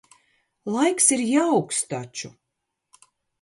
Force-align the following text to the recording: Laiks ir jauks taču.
Laiks 0.75 1.09
ir 1.17 1.23
jauks 1.33 1.83
taču. 1.93 2.33